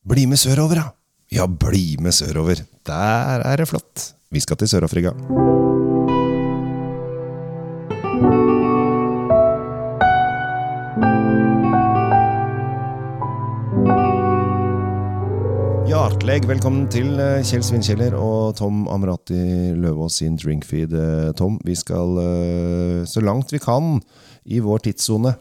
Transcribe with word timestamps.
Bli 0.00 0.22
med 0.24 0.38
sørover, 0.40 0.78
da! 0.80 0.86
Ja, 1.28 1.44
bli 1.44 1.98
med 2.00 2.14
sørover. 2.16 2.62
Der 2.88 3.42
er 3.44 3.60
det 3.60 3.66
flott. 3.68 4.14
Vi 4.32 4.40
skal 4.40 4.56
til 4.56 4.70
Sør-Afrika. 4.72 5.12
Hjertelig 15.84 16.48
velkommen 16.48 16.88
til 16.88 17.20
eh, 17.20 17.44
Kjell 17.44 17.68
Svinkjeller 17.68 18.16
og 18.16 18.56
Tom 18.56 18.86
Amrati 18.88 19.76
Løvaas 19.76 20.22
sin 20.22 20.40
drinkfeed. 20.40 20.96
Eh, 20.96 21.32
Tom, 21.36 21.60
vi 21.60 21.76
skal 21.76 22.16
eh, 22.24 23.00
så 23.04 23.20
langt 23.20 23.52
vi 23.52 23.60
kan 23.60 23.98
i 24.48 24.64
vår 24.64 24.88
tidssone. 24.88 25.36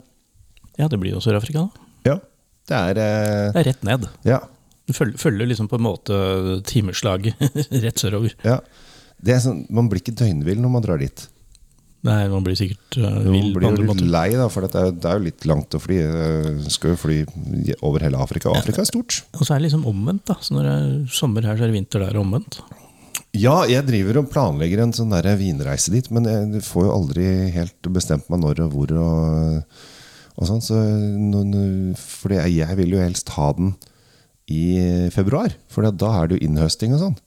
Ja, 0.76 0.92
det 0.92 1.00
blir 1.00 1.16
jo 1.16 1.24
Sør-Afrika, 1.24 1.70
da. 1.70 1.89
Det 2.70 2.78
er 2.78 3.02
eh, 3.02 3.50
Det 3.56 3.64
er 3.64 3.70
rett 3.72 3.88
ned. 3.88 4.08
Ja. 4.28 4.44
Du 4.90 4.94
følger, 4.98 5.18
følger 5.22 5.50
liksom 5.52 5.70
på 5.70 5.78
en 5.78 5.86
måte 5.86 6.20
timeslaget 6.70 7.42
rett 7.86 8.02
sørover. 8.02 8.38
ja. 8.46 8.62
Det 9.20 9.34
er 9.36 9.42
sånn, 9.44 9.66
man 9.76 9.90
blir 9.92 10.00
ikke 10.00 10.16
døgnvill 10.16 10.62
når 10.64 10.72
man 10.72 10.84
drar 10.86 11.02
dit. 11.02 11.26
Nei, 12.08 12.22
man 12.32 12.46
blir 12.46 12.56
sikkert 12.56 12.96
uh, 13.02 13.08
Man 13.26 13.34
vill 13.34 13.50
på 13.52 13.60
blir 13.60 13.82
jo 13.82 13.88
litt 13.90 14.06
lei, 14.08 14.30
da, 14.40 14.46
for 14.48 14.64
det 14.64 14.72
er, 14.80 14.94
det 14.96 15.10
er 15.10 15.18
jo 15.18 15.26
litt 15.26 15.48
langt 15.50 15.76
å 15.76 15.82
fly. 15.84 15.98
Eh, 16.00 16.70
Skal 16.72 16.94
jo 16.94 17.00
fly 17.02 17.18
over 17.84 18.06
hele 18.08 18.22
Afrika. 18.24 18.48
Og 18.48 18.62
Afrika 18.62 18.86
er 18.86 18.88
stort. 18.88 19.18
Og 19.36 19.44
så 19.44 19.52
er 19.52 19.60
det 19.60 19.68
liksom 19.68 19.84
omvendt, 19.90 20.24
da. 20.32 20.38
Så 20.40 20.56
når 20.56 20.70
det 20.70 20.76
er 20.78 20.94
sommer 21.18 21.50
her, 21.50 21.60
så 21.60 21.66
er 21.66 21.74
det 21.74 21.76
vinter 21.76 22.06
der, 22.06 22.16
og 22.16 22.24
omvendt. 22.24 22.62
Ja, 23.36 23.58
jeg 23.70 23.84
driver 23.90 24.22
og 24.22 24.32
planlegger 24.32 24.86
en 24.86 24.96
sånn 24.96 25.12
der 25.12 25.28
vinreise 25.38 25.92
dit, 25.94 26.08
men 26.16 26.26
jeg 26.30 26.64
får 26.66 26.88
jo 26.88 26.96
aldri 26.96 27.28
helt 27.54 27.92
bestemt 27.92 28.32
meg 28.32 28.46
når 28.46 28.64
og 28.70 28.78
hvor. 28.78 28.96
og, 29.04 29.82
og 30.40 30.48
sånn, 30.48 30.62
så 30.64 30.78
for 32.00 32.32
jeg, 32.38 32.58
jeg 32.62 32.78
vil 32.80 32.96
jo 32.96 33.02
helst 33.04 33.30
ha 33.36 33.52
den 33.58 33.74
i 34.50 35.10
februar, 35.14 35.52
for 35.70 35.86
da 35.92 36.14
er 36.22 36.30
det 36.32 36.40
jo 36.40 36.48
innhøsting 36.48 36.96
og 36.96 37.04
sånn. 37.04 37.18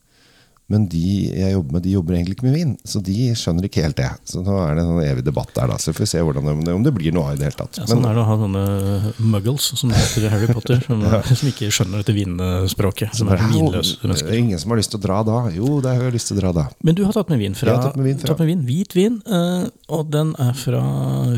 Men 0.71 0.85
de 0.89 0.99
jeg 1.27 1.51
jobber 1.53 1.75
med, 1.75 1.83
de 1.83 1.91
jobber 1.91 2.15
egentlig 2.15 2.37
ikke 2.37 2.45
med 2.47 2.53
vin, 2.55 2.69
så 2.87 3.01
de 3.03 3.13
skjønner 3.37 3.67
ikke 3.67 3.81
helt 3.83 3.97
det. 3.99 4.07
Så 4.25 4.41
nå 4.41 4.53
er 4.63 4.77
det 4.77 4.81
en 4.85 4.89
sånn 4.93 5.01
evig 5.05 5.25
debatt 5.27 5.51
der, 5.53 5.67
da. 5.69 5.75
Så 5.77 5.91
vi 5.91 5.97
får 5.99 6.09
se 6.09 6.21
hvordan, 6.23 6.63
det- 6.65 6.73
om 6.73 6.85
det 6.87 6.93
blir 6.95 7.13
noe 7.13 7.27
av 7.29 7.35
i 7.35 7.37
det 7.41 7.49
hele 7.49 7.57
tatt. 7.59 7.77
Ja, 7.77 7.85
sånn 7.85 8.01
Men- 8.01 8.09
er 8.09 8.15
det 8.15 8.23
å 8.23 8.29
ha 8.29 8.37
sånne 8.41 9.13
muggles, 9.19 9.67
som 9.77 9.91
heter 9.91 10.29
Harry 10.31 10.47
Potter, 10.47 10.79
som, 10.87 11.03
som 11.41 11.51
ikke 11.51 11.69
skjønner 11.69 12.01
dette 12.01 12.15
vinspråket. 12.15 13.13
Som 13.19 13.29
er 13.29 13.43
vinløse 13.43 13.99
det 14.01 14.23
er 14.23 14.39
ingen 14.39 14.57
som 14.59 14.71
har 14.71 14.79
lyst 14.79 14.95
til 14.95 14.99
å 15.03 15.03
dra 15.03 15.21
da. 15.27 15.37
Jo, 15.53 15.79
det 15.83 15.93
har 15.93 16.07
jeg 16.07 16.13
lyst 16.17 16.31
til 16.31 16.39
å 16.39 16.41
dra 16.41 16.51
da. 16.63 16.65
Men 16.81 16.95
du 16.95 17.03
har 17.05 17.13
tatt 17.13 17.29
med 17.29 17.39
vin 17.43 17.53
fra, 17.59 17.77
tatt 17.91 17.95
med 17.99 18.05
vin 18.09 18.17
fra- 18.23 18.27
tatt 18.33 18.39
med 18.39 18.47
vin, 18.55 18.65
hvit 18.65 18.95
vin, 18.97 19.21
eh, 19.27 19.67
og 19.89 20.09
den 20.15 20.33
er 20.39 20.53
fra 20.57 20.81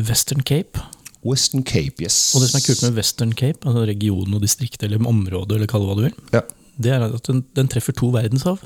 Western 0.06 0.40
Cape. 0.46 0.80
Western 1.26 1.62
Cape, 1.66 2.02
yes. 2.04 2.16
Og 2.36 2.42
det 2.42 2.50
som 2.50 2.58
er 2.60 2.64
kult 2.66 2.82
med 2.86 2.96
Western 3.00 3.32
Cape, 3.36 3.66
altså 3.66 3.84
region 3.88 4.34
og 4.36 4.42
distrikt 4.44 4.82
eller 4.86 5.02
område, 5.06 5.54
eller 5.58 5.66
kall 5.70 5.84
det 5.84 5.90
hva 5.90 5.96
du 5.98 6.04
vil, 6.06 6.16
Ja, 6.36 6.42
det 6.78 6.92
er 6.92 7.06
at 7.08 7.28
den, 7.30 7.44
den 7.56 7.68
treffer 7.72 7.94
to 7.96 8.10
verdenshav. 8.14 8.60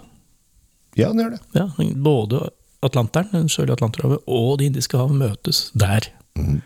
ja 0.98 1.08
den 1.12 1.22
gjør 1.22 1.36
det. 1.36 1.41
Ja, 1.55 1.69
både 1.94 2.48
Atlanteren, 2.83 3.28
den 3.33 3.48
sørlige 3.53 3.77
Atlanterhavet, 3.77 4.22
og 4.27 4.58
Det 4.58 4.70
indiske 4.70 4.97
hav 4.98 5.12
møtes 5.12 5.70
der. 5.75 6.08
Mm. 6.36 6.62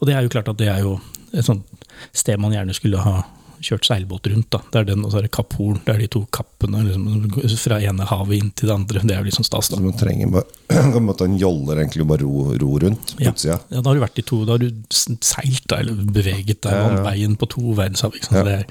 Og 0.00 0.06
det 0.08 0.14
er 0.16 0.22
jo 0.26 0.28
klart 0.32 0.48
at 0.48 0.58
det 0.58 0.68
er 0.68 0.82
jo 0.84 0.98
et 1.32 1.44
sånt 1.46 1.64
sted 2.12 2.36
man 2.38 2.52
gjerne 2.52 2.74
skulle 2.76 2.98
ha 3.00 3.22
kjørt 3.64 3.86
seilbåt 3.88 4.26
rundt. 4.32 4.48
da. 4.52 4.60
Det 4.72 4.80
er 4.80 4.84
den, 4.90 5.04
og 5.04 5.12
så 5.12 5.18
er 5.20 5.26
det 5.26 5.30
Kapp 5.36 5.54
Horn. 5.58 5.80
Det 5.86 5.94
er 5.94 5.98
de 6.02 6.08
to 6.12 6.22
kappene 6.34 6.82
liksom, 6.86 7.56
fra 7.62 7.78
ene 7.80 8.06
havet 8.10 8.36
inn 8.40 8.50
til 8.56 8.68
det 8.70 8.74
andre. 8.76 9.02
Det 9.06 9.14
er 9.16 9.22
jo 9.22 9.28
liksom 9.30 9.46
stas, 9.48 9.68
da. 9.72 9.76
Så 9.78 9.82
man 9.84 9.96
trenger 9.98 10.32
bare 10.36 10.46
kan 10.96 11.04
måtte 11.06 11.24
en 11.28 11.38
joller 11.40 11.82
egentlig 11.82 12.06
bare 12.10 12.22
ro, 12.26 12.46
ro 12.60 12.78
rundt 12.84 13.14
på 13.16 13.24
Ja. 13.26 13.32
utsida. 13.34 13.58
Ja, 13.70 13.80
da 13.80 13.88
har 13.90 13.94
du 14.00 14.04
vært 14.06 14.18
i 14.22 14.26
to, 14.26 14.42
da 14.48 14.56
har 14.56 14.64
du 14.64 14.70
seilt 14.92 15.66
da, 15.70 15.80
eller 15.82 16.02
beveget 16.12 16.60
deg 16.66 16.72
Ja, 16.76 16.88
ja. 16.98 17.02
veien 17.06 17.36
på 17.40 17.48
to 17.54 17.74
verdenshav. 17.76 18.14
Ikke 18.16 18.30
sant? 18.30 18.42
Så 18.42 18.56
er, 18.60 18.66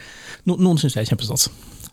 no, 0.45 0.57
noen 0.57 0.77
syns 0.81 0.95
jeg 0.97 1.05
er 1.07 1.13
kjempestas. 1.15 1.49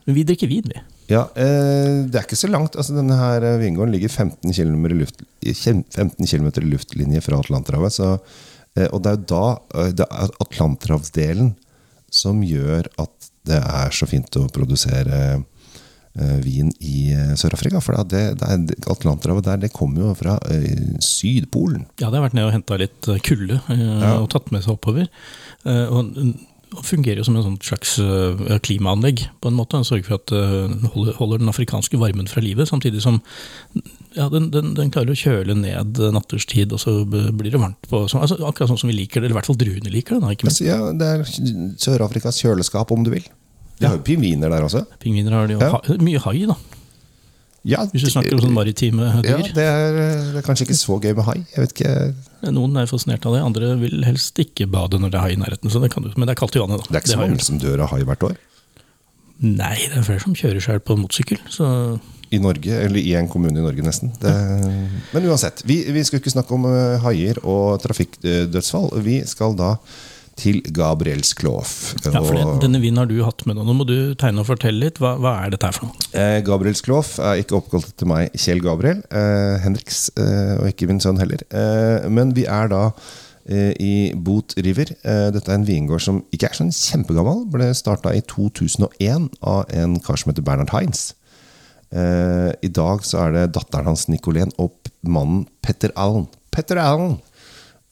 Men 0.07 0.17
vi 0.17 0.25
drikker 0.27 0.49
vin, 0.51 0.65
vi. 0.67 0.81
Ja, 1.13 1.27
eh, 1.39 2.07
det 2.11 2.17
er 2.19 2.25
ikke 2.25 2.39
så 2.41 2.49
langt. 2.51 2.75
Altså, 2.79 2.95
denne 2.97 3.15
her 3.19 3.45
eh, 3.47 3.59
vingården 3.61 3.93
ligger 3.95 4.11
15 4.11 4.51
km 4.55 4.87
i, 4.89 4.97
luft, 5.03 5.21
i 5.47 5.53
15 5.55 6.27
kilometer 6.27 6.65
i 6.65 6.71
luftlinje 6.73 7.21
fra 7.23 7.39
Atlanterhavet. 7.39 7.93
Så, 7.95 8.09
eh, 8.79 8.89
og 8.91 9.03
det 9.05 9.13
er 9.13 9.19
jo 9.21 9.27
da 9.31 9.43
eh, 9.83 9.93
er 10.03 10.33
Atlanterhavsdelen 10.43 11.53
som 12.13 12.43
gjør 12.45 12.91
at 13.01 13.33
det 13.49 13.59
er 13.59 13.95
så 13.95 14.07
fint 14.07 14.37
å 14.39 14.45
produsere 14.53 15.19
eh, 15.41 16.37
vin 16.45 16.69
i 16.79 17.11
eh, 17.11 17.33
Sør-Afrika. 17.39 17.81
For 17.83 17.99
det, 18.07 18.23
det 18.39 18.49
er, 18.49 18.85
Atlanterhavet 18.93 19.49
der, 19.49 19.63
det 19.65 19.73
kommer 19.75 20.05
jo 20.05 20.13
fra 20.19 20.37
uh, 20.39 20.99
Sydpolen. 21.03 21.89
Ja, 21.99 22.13
det 22.13 22.21
har 22.21 22.27
vært 22.29 22.39
ned 22.39 22.47
og 22.51 22.55
henta 22.55 22.79
litt 22.81 23.11
kulde 23.27 23.59
uh, 23.67 23.75
Ja. 23.75 24.15
og 24.21 24.31
tatt 24.35 24.53
med 24.55 24.65
seg 24.65 24.77
oppover. 24.77 25.11
Uh, 25.67 25.89
Og, 25.91 26.13
og 26.73 26.87
fungerer 26.89 27.21
jo 27.21 27.27
som 27.27 27.35
en 27.37 27.45
sånn 27.45 27.59
slags 27.61 27.99
klimaanlegg, 28.65 29.27
på 29.45 29.51
en 29.51 29.59
måte. 29.59 29.77
Den 29.77 29.85
sørger 29.85 30.07
for 30.07 30.23
at 30.23 30.33
holder, 30.95 31.19
holder 31.19 31.43
den 31.43 31.53
afrikanske 31.53 31.99
varmen 32.01 32.31
fra 32.31 32.41
livet, 32.41 32.71
samtidig 32.71 33.03
som 33.05 33.19
ja, 34.17 34.29
den, 34.33 34.51
den, 34.53 34.75
den 34.79 34.91
klarer 34.95 35.13
å 35.15 35.19
kjøle 35.19 35.55
ned 35.57 35.99
natterstid, 36.15 36.73
og 36.77 36.81
så 36.83 36.95
blir 37.09 37.51
det 37.53 37.61
varmt 37.61 37.81
på 37.91 38.05
så, 38.11 38.21
altså, 38.23 38.37
Akkurat 38.49 38.69
sånn 38.73 38.81
som 38.83 38.91
vi 38.93 38.97
liker 38.99 39.21
det, 39.21 39.27
eller 39.29 39.37
i 39.37 39.39
hvert 39.41 39.49
fall 39.51 39.59
druene 39.61 39.93
liker 39.93 40.19
det. 40.19 40.23
da, 40.25 40.35
ikke. 40.37 40.53
Ja, 40.67 40.79
det 40.93 41.09
er 41.09 41.25
Sør-Afrikas 41.81 42.41
kjøleskap, 42.43 42.93
om 42.95 43.05
du 43.07 43.11
vil. 43.15 43.25
De 43.81 43.89
har 43.89 43.97
jo 43.99 44.05
pingviner 44.07 44.53
der 44.53 44.63
også. 44.69 44.85
Pingviner 45.03 45.33
har 45.35 45.49
de 45.51 45.57
Ja. 45.59 45.71
ha, 45.75 45.81
mye 45.99 46.21
hai, 46.27 46.45
da, 46.47 46.57
Ja, 47.65 47.85
hvis 47.87 48.03
du 48.03 48.11
snakker 48.11 48.35
om 48.35 48.41
sånn 48.43 48.55
maritime 48.57 49.05
Ja, 49.23 49.37
dyr. 49.39 49.53
det 49.55 49.63
er, 49.63 49.93
det 50.35 50.39
er 50.41 50.43
kanskje 50.43 50.65
ikke 50.67 50.75
så 50.81 50.97
gøy 50.99 51.13
med 51.15 51.25
hai. 51.29 51.37
Jeg 51.55 51.61
vet 51.63 51.75
ikke, 51.77 51.93
Noen 52.53 52.77
er 52.77 52.89
fascinert 52.91 53.25
av 53.27 53.37
det, 53.37 53.43
andre 53.47 53.69
vil 53.79 54.03
helst 54.03 54.35
ikke 54.43 54.67
bade 54.67 54.99
når 54.99 55.13
det 55.13 55.19
er 55.21 55.23
hai 55.29 55.35
i 55.37 55.39
nærheten. 55.39 55.71
Så 55.71 55.79
det 55.81 55.93
kan 55.95 56.03
du, 56.03 56.11
men 56.17 56.27
det 56.27 56.35
er 56.35 56.41
kaldt 56.43 56.57
i 56.59 56.63
vannet, 56.63 56.83
da. 56.83 56.89
Det 56.91 56.99
er 56.99 57.05
ikke 57.05 57.15
så 57.15 57.21
mange 57.23 57.39
som 57.47 57.61
dør 57.63 57.85
av 57.87 57.93
hai 57.95 58.03
hvert 58.03 58.27
år. 58.27 58.35
Nei, 59.43 59.77
det 59.91 59.99
er 59.99 60.07
flere 60.07 60.23
som 60.23 60.35
kjører 60.39 60.63
seg 60.63 60.83
på 60.87 60.97
motorsykkel. 60.99 61.39
Så 61.51 61.69
I 62.33 62.39
Norge, 62.41 62.79
eller 62.87 62.99
i 63.03 63.13
en 63.19 63.29
kommune 63.29 63.59
i 63.61 63.65
Norge, 63.65 63.83
nesten. 63.85 64.13
Det, 64.23 64.33
men 65.13 65.27
uansett, 65.29 65.61
vi, 65.69 65.83
vi 65.93 66.05
skal 66.09 66.23
ikke 66.23 66.33
snakke 66.33 66.55
om 66.57 66.65
eh, 66.71 66.97
haier 67.05 67.39
og 67.45 67.77
trafikkdødsfall. 67.85 68.91
Vi 69.05 69.21
skal 69.29 69.57
da 69.59 69.75
til 70.41 70.63
Gabriels 70.73 71.35
Klof 71.37 71.93
ja, 72.07 72.23
for 72.25 72.39
denne 72.63 72.79
vinen 72.81 73.03
har 73.03 73.09
du 73.11 73.19
hatt 73.21 73.43
med 73.45 73.59
deg. 73.59 73.67
Nå 73.69 73.75
må 73.77 73.85
du 73.85 74.15
tegne 74.19 74.41
og 74.41 74.49
fortelle 74.49 74.81
litt. 74.87 74.97
Hva, 75.03 75.11
hva 75.21 75.35
er 75.45 75.53
dette 75.53 75.69
her 75.69 75.77
for 75.77 75.91
noe? 75.91 76.07
eh, 76.17 76.39
Gabriels 76.47 76.81
Klof 76.83 77.19
er 77.21 77.43
ikke 77.43 77.59
oppkalt 77.61 77.91
etter 77.91 78.09
meg, 78.09 78.33
Kjell 78.41 78.63
Gabriel. 78.65 79.03
Eh, 79.13 79.59
Henriks, 79.63 80.07
eh, 80.17 80.55
og 80.57 80.71
ikke 80.73 80.89
min 80.89 81.03
sønn 81.05 81.21
heller. 81.21 81.45
Eh, 81.53 82.09
men 82.09 82.33
vi 82.37 82.47
er 82.49 82.73
da 82.73 82.81
eh, 83.45 83.75
i 83.77 83.93
Boot 84.17 84.57
River. 84.57 84.95
Dette 85.05 85.53
er 85.53 85.59
en 85.61 85.69
vingård 85.69 86.01
som 86.09 86.23
ikke 86.33 86.49
er 86.49 86.59
sånn 86.63 86.73
kjempegammel. 86.73 87.45
Ble 87.53 87.69
starta 87.77 88.17
i 88.17 88.25
2001 88.25 89.29
av 89.45 89.67
en 89.85 89.99
kar 90.01 90.17
som 90.25 90.33
heter 90.33 90.49
Bernhard 90.49 90.73
Heinz. 90.73 91.11
Eh, 91.93 92.51
I 92.65 92.71
dag 92.73 93.05
så 93.05 93.27
er 93.27 93.35
det 93.37 93.51
datteren 93.59 93.91
hans 93.91 94.07
Nicolén 94.09 94.53
og 94.63 94.91
mannen 95.05 95.45
Petter 95.65 95.93
Allen. 95.99 96.27
Petter 96.55 96.81
Allen! 96.81 97.19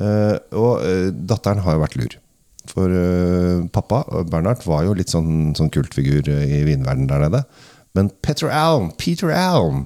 Eh, 0.00 0.36
og 0.56 0.80
eh, 0.86 1.10
datteren 1.12 1.60
har 1.64 1.76
jo 1.76 1.82
vært 1.84 1.98
lur. 2.00 2.14
For 2.70 2.92
eh, 2.92 3.66
pappa, 3.74 4.04
eh, 4.08 4.24
Bernhard, 4.30 4.64
var 4.68 4.86
jo 4.86 4.94
litt 4.96 5.12
sånn, 5.12 5.52
sånn 5.58 5.72
kultfigur 5.74 6.28
eh, 6.32 6.46
i 6.60 6.62
vinverden 6.68 7.10
der 7.10 7.26
nede. 7.26 7.42
Men 7.96 8.08
Petter 8.24 8.52
Allen, 8.54 8.92
Peter 9.00 9.32
Allen 9.34 9.84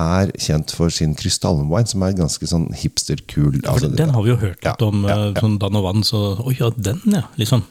er 0.00 0.32
kjent 0.42 0.72
for 0.74 0.90
sin 0.90 1.12
krystallwine, 1.14 1.86
som 1.86 2.02
er 2.02 2.16
ganske 2.18 2.48
sånn 2.50 2.66
hipster-kul. 2.74 3.60
Altså, 3.70 3.92
den 3.94 4.10
har 4.10 4.24
vi 4.26 4.32
jo 4.32 4.38
hørt 4.40 4.64
Ja, 4.66 4.72
litt 4.74 4.82
om, 4.82 5.04
ja, 5.06 5.18
ja. 5.28 5.34
sånn 5.38 5.60
Dan 5.62 5.78
og 5.78 5.84
Vann, 5.86 6.02
så 6.06 6.24
Oi, 6.42 6.56
ja, 6.58 6.72
den, 6.74 6.98
ja. 7.12 7.22
Liksom. 7.38 7.62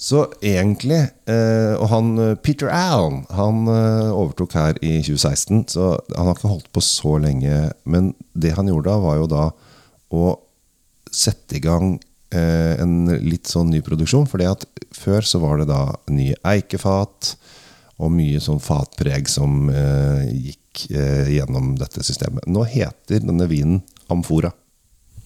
Så 0.00 0.22
egentlig 0.40 1.00
eh, 1.28 1.74
Og 1.76 1.88
han 1.92 2.12
eh, 2.16 2.36
Peter 2.40 2.70
Allen 2.72 3.26
Han 3.36 3.66
eh, 3.68 4.08
overtok 4.08 4.56
her 4.56 4.78
i 4.80 4.96
2016, 5.04 5.66
så 5.74 5.90
han 6.14 6.30
har 6.30 6.38
ikke 6.38 6.52
holdt 6.54 6.70
på 6.72 6.82
så 6.84 7.18
lenge. 7.20 7.66
Men 7.84 8.14
det 8.32 8.54
han 8.56 8.70
gjorde 8.70 8.88
da, 8.88 9.02
var 9.04 9.18
jo 9.20 9.28
da 9.30 9.44
å 10.16 10.30
sette 11.10 11.58
i 11.58 11.64
gang 11.64 11.98
en 12.30 13.08
litt 13.26 13.48
sånn 13.50 13.72
ny 13.72 13.80
produksjon. 13.82 14.28
For 14.30 14.38
før 14.94 15.26
så 15.26 15.40
var 15.42 15.58
det 15.58 15.64
da 15.66 15.80
nye 16.14 16.36
eikefat 16.46 17.32
og 17.98 18.12
mye 18.14 18.38
sånn 18.42 18.62
fatpreg 18.62 19.26
som 19.26 19.66
gikk 20.30 20.84
gjennom 20.86 21.72
dette 21.80 22.04
systemet. 22.06 22.46
Nå 22.46 22.62
heter 22.70 23.24
denne 23.24 23.50
vinen 23.50 23.82
Amfora. 24.14 24.52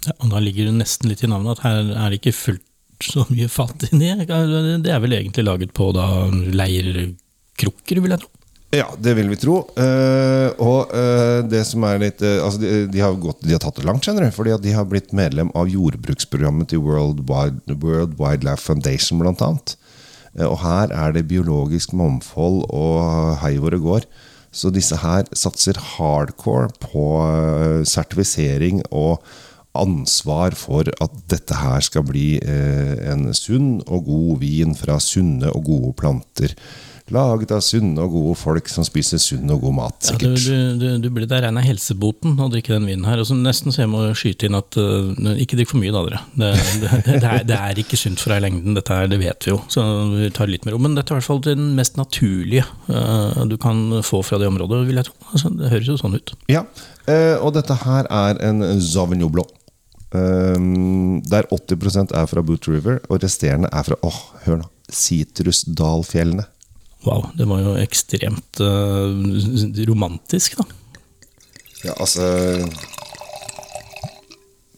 Ja, 0.07 0.17
og 0.17 0.33
da 0.33 0.41
ligger 0.41 0.71
det 0.71 0.79
nesten 0.79 1.13
litt 1.13 1.21
i 1.25 1.29
navnet 1.29 1.59
at 1.59 1.67
her 1.67 1.93
er 1.93 2.09
det 2.09 2.23
ikke 2.23 2.39
fullt 2.39 2.65
så 3.03 3.25
mye 3.31 3.49
fat 3.51 3.89
inni. 3.91 4.13
Det 4.25 4.93
er 4.93 5.03
vel 5.03 5.19
egentlig 5.19 5.45
laget 5.47 5.75
på 5.77 5.91
da 5.97 6.07
leirkrukker, 6.31 8.03
vil 8.05 8.15
jeg 8.15 8.25
tro. 8.25 8.35
Ja, 8.75 8.89
det 8.99 9.13
vil 9.15 9.29
vi 9.31 9.39
tro. 9.39 9.61
Uh, 9.79 10.51
og 10.63 10.91
uh, 10.91 11.45
det 11.47 11.63
som 11.69 11.85
er 11.87 12.01
litt 12.03 12.23
uh, 12.25 12.43
altså 12.43 12.59
de, 12.63 12.73
de, 12.91 13.03
har 13.05 13.15
gått, 13.23 13.45
de 13.45 13.55
har 13.55 13.63
tatt 13.63 13.79
det 13.79 13.87
langt, 13.87 14.03
skjønner 14.07 14.27
du. 14.27 14.35
Fordi 14.35 14.57
de 14.65 14.75
har 14.75 14.89
blitt 14.91 15.15
medlem 15.15 15.53
av 15.55 15.71
jordbruksprogrammet 15.71 16.73
til 16.73 16.83
World, 16.83 17.23
Wide, 17.29 17.79
World 17.85 18.19
Wildlife 18.19 18.65
Foundation, 18.67 19.23
blant 19.23 19.45
annet. 19.45 19.77
Og 20.43 20.59
her 20.65 20.91
er 20.91 21.15
det 21.15 21.29
biologisk 21.31 21.93
mangfold 21.95 22.65
og 22.75 23.37
hei 23.45 23.55
hvor 23.63 23.71
det 23.71 23.85
går. 23.85 24.09
Så 24.55 24.73
disse 24.75 24.99
her 24.99 25.29
satser 25.35 25.79
hardcore 25.95 26.73
på 26.83 27.05
sertifisering 27.87 28.83
og 28.91 29.23
ansvar 29.75 30.55
for 30.59 30.89
at 31.03 31.21
dette 31.33 31.59
her 31.59 31.85
skal 31.85 32.07
bli 32.07 32.35
eh, 32.39 32.97
en 33.13 33.29
sunn 33.35 33.79
og 33.85 34.07
god 34.09 34.43
vin 34.45 34.75
fra 34.79 35.01
sunne 35.03 35.51
og 35.51 35.65
gode 35.71 35.95
planter. 35.99 36.55
Laget 37.13 37.51
av 37.53 37.59
sunne 37.61 38.01
og 38.01 38.15
gode 38.15 38.35
folk 38.41 38.69
som 38.73 38.85
spiser 38.87 39.21
sunn 39.21 39.51
og 39.53 39.59
god 39.67 39.75
mat, 39.77 40.07
Ja, 40.09 40.15
du, 40.17 40.39
sikkert. 40.41 40.79
du, 40.81 40.87
du, 41.05 41.09
blir, 41.13 41.27
der 41.29 41.43
er 41.43 41.51
rein 41.51 41.59
av 41.61 41.67
helseboten 41.67 42.39
å 42.41 42.47
drikke 42.49 42.73
den 42.73 42.87
vinen 42.89 43.05
her. 43.05 43.21
Og 43.21 43.29
så 43.29 43.37
nesten 43.37 43.75
så 43.75 43.83
jeg 43.83 43.91
må 43.93 44.07
skyte 44.17 44.49
inn 44.49 44.57
at 44.57 44.79
uh, 44.81 45.11
ikke 45.37 45.59
drikk 45.59 45.75
for 45.75 45.83
mye, 45.83 45.93
da, 45.93 46.01
dere. 46.07 46.23
Det, 46.33 46.49
det, 46.81 47.03
det, 47.11 47.19
er, 47.29 47.45
det 47.51 47.59
er 47.59 47.81
ikke 47.83 47.99
sunt 48.01 48.23
for 48.23 48.33
deg 48.33 48.41
i 48.41 48.45
lengden, 48.47 48.79
dette 48.79 48.97
her, 48.97 49.11
det 49.13 49.19
vet 49.21 49.45
vi 49.45 49.53
jo. 49.53 49.59
Så 49.69 49.85
vi 50.15 50.31
tar 50.33 50.49
litt 50.49 50.65
mer 50.65 50.79
om. 50.79 50.87
Men 50.87 50.97
dette 50.97 51.13
er 51.13 51.19
i 51.19 51.21
hvert 51.21 51.29
fall 51.29 51.43
den 51.45 51.75
mest 51.77 52.01
naturlige 52.01 52.65
uh, 52.89 53.45
du 53.53 53.59
kan 53.61 54.01
få 54.01 54.23
fra 54.25 54.41
det 54.41 54.49
området, 54.49 54.81
vil 54.89 55.03
jeg 55.03 55.11
tro. 55.11 55.19
Altså, 55.35 55.53
det 55.61 55.75
høres 55.75 55.93
jo 55.93 55.99
sånn 56.01 56.17
ut. 56.17 56.33
Ja, 56.49 56.65
uh, 57.05 57.37
og 57.45 57.53
dette 57.59 57.77
her 57.85 58.09
er 58.09 58.41
en 58.49 58.65
Sauvignon 58.81 59.35
Blanc. 59.35 59.53
Um, 60.15 61.23
der 61.27 61.49
80% 61.51 62.15
er 62.15 62.27
fra 62.31 62.43
Boot 62.47 62.69
River, 62.71 63.01
og 63.11 63.23
resterende 63.25 63.71
er 63.73 63.83
fra 63.83 63.97
åh, 64.07 64.21
hør 64.45 64.61
nå, 64.61 64.69
Sitrusdalfjellene. 64.95 66.45
Wow, 67.05 67.27
det 67.37 67.49
var 67.51 67.65
jo 67.65 67.75
ekstremt 67.83 68.61
uh, 68.63 69.11
romantisk, 69.91 70.61
da. 70.61 70.69
Ja, 71.85 71.93
altså 72.01 72.25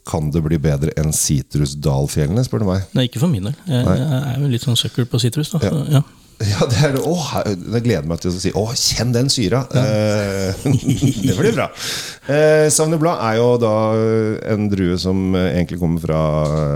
Kan 0.09 0.33
det 0.35 0.41
bli 0.43 0.57
bedre 0.63 0.95
enn 0.99 1.13
Sitrusdalfjellene, 1.15 2.47
spør 2.47 2.65
du 2.65 2.71
meg? 2.71 2.89
Nei, 2.97 3.07
ikke 3.11 3.21
for 3.23 3.31
min 3.31 3.51
del. 3.51 3.59
Jeg, 3.69 3.85
jeg 3.85 4.23
er 4.23 4.41
jo 4.41 4.51
litt 4.55 4.65
sånn 4.65 4.81
sucker 4.81 5.07
på 5.11 5.21
sitrus, 5.21 5.53
da. 5.53 5.61
Så, 5.69 5.85
ja. 5.99 6.03
Ja, 6.53 6.67
det 6.69 6.77
er. 6.85 6.97
Åh, 7.01 7.29
jeg 7.49 7.83
gleder 7.87 8.07
meg 8.11 8.21
til 8.21 8.29
å 8.29 8.37
si 8.37 8.51
Å, 8.53 8.67
kjenn 8.77 9.15
den 9.15 9.31
syra! 9.33 9.63
Ja. 9.73 10.53
det 10.67 11.35
blir 11.39 11.55
bra. 11.57 11.71
Eh, 12.29 12.67
Sauvignon 12.73 13.01
Blanc 13.01 13.23
er 13.25 13.39
jo 13.41 13.47
da 13.63 13.73
en 14.53 14.67
drue 14.73 14.99
som 15.01 15.31
eh, 15.39 15.53
egentlig 15.57 15.79
kommer 15.81 16.03
fra 16.05 16.21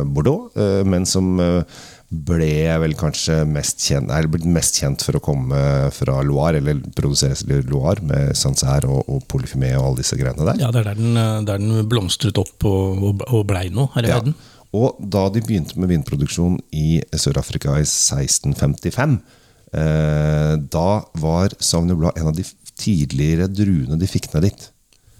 Bordeaux, 0.09 0.49
eh, 0.57 0.81
men 0.89 1.05
som 1.09 1.35
eh, 1.45 1.83
ble 2.11 2.49
vel 2.83 2.97
kanskje 2.99 3.43
mest 3.47 3.85
kjent, 3.87 4.09
er 4.11 4.27
blitt 4.33 4.49
mest 4.51 4.81
kjent 4.81 5.05
for 5.07 5.19
å 5.21 5.23
komme 5.23 5.61
fra 5.95 6.17
Loire, 6.27 6.59
eller 6.59 6.81
produseres 6.97 7.45
i 7.47 7.61
Loire, 7.71 8.03
med 8.03 8.33
Sancerre 8.41 8.89
og, 8.91 9.05
og 9.13 9.27
Polyfimé 9.31 9.75
og 9.79 9.91
alle 9.91 10.01
disse 10.01 10.19
greiene 10.19 10.49
der. 10.49 10.59
ja, 10.65 10.73
det 10.75 10.81
er 10.83 10.89
der 10.91 10.99
den, 10.99 11.21
der 11.47 11.61
den 11.63 11.85
blomstret 11.91 12.41
opp 12.43 12.67
og, 12.67 13.05
og, 13.13 13.23
og 13.29 13.45
blei 13.53 13.69
noe 13.71 13.93
her 13.95 14.09
i 14.09 14.11
Ja. 14.11 14.19
verden. 14.23 14.35
Og 14.75 14.99
da 15.03 15.25
de 15.35 15.41
begynte 15.43 15.79
med 15.83 15.91
vinproduksjon 15.91 16.56
i 16.79 17.01
Sør-Afrika 17.19 17.73
i 17.79 17.87
1655, 17.87 19.17
eh, 19.21 19.37
da 19.70 20.88
var 21.22 21.52
Sauvignon 21.62 22.00
Blanc 22.00 22.17
en 22.19 22.31
av 22.32 22.34
de 22.34 22.43
tidligere 22.81 23.46
druene 23.52 23.99
de 24.00 24.08
fikk 24.11 24.31
ned 24.34 24.49
dit. 24.49 24.64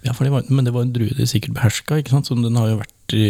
Ja, 0.03 0.15
det 0.17 0.31
var, 0.33 0.45
Men 0.49 0.65
det 0.65 0.73
var 0.73 0.87
en 0.87 0.93
drue 0.95 1.13
de 1.17 1.27
sikkert 1.29 1.55
beherska, 1.59 1.99
ikke 2.01 2.15
sant? 2.15 2.29
så 2.29 2.37
den 2.39 2.57
har 2.57 2.71
jo 2.71 2.79
vært 2.81 3.15
i, 3.17 3.27